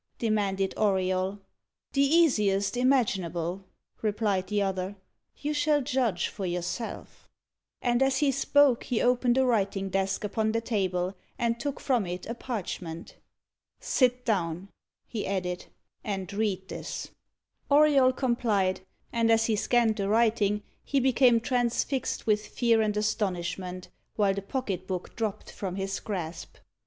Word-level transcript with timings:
demanded 0.17 0.73
Auriol. 0.77 1.37
"The 1.93 2.01
easiest 2.01 2.75
imaginable," 2.75 3.65
replied 4.01 4.47
the 4.47 4.59
other. 4.63 4.95
"You 5.37 5.53
shall 5.53 5.81
judge 5.83 6.27
for 6.27 6.43
yourself." 6.47 7.29
And 7.83 8.01
as 8.01 8.17
he 8.17 8.31
spoke, 8.31 8.85
he 8.85 8.99
opened 8.99 9.37
a 9.37 9.45
writing 9.45 9.89
desk 9.89 10.23
upon 10.23 10.53
the 10.53 10.59
table, 10.59 11.15
and 11.37 11.59
took 11.59 11.79
from 11.79 12.07
it 12.07 12.25
a 12.25 12.33
parchment. 12.33 13.17
"Sit 13.79 14.25
down," 14.25 14.69
he 15.05 15.27
added, 15.27 15.67
"and 16.03 16.33
read 16.33 16.67
this." 16.67 17.09
Auriol 17.69 18.11
complied, 18.11 18.81
and 19.13 19.29
as 19.31 19.45
he 19.45 19.55
scanned 19.55 19.97
the 19.97 20.09
writing 20.09 20.63
he 20.83 20.99
became 20.99 21.39
transfixed 21.39 22.25
with 22.25 22.47
fear 22.47 22.81
and 22.81 22.97
astonishment, 22.97 23.89
while 24.15 24.33
the 24.33 24.41
pocket 24.41 24.87
book 24.87 25.15
dropped 25.15 25.51
from 25.51 25.75
his 25.75 25.99
grasp. 25.99 26.55